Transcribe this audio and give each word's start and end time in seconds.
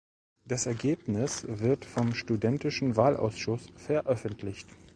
Das 0.45 0.65
Ergebnis 0.65 1.45
wird 1.47 1.85
vom 1.85 2.15
studentischen 2.15 2.95
Wahlausschuss 2.95 3.67
veröffentlicht. 3.75 4.67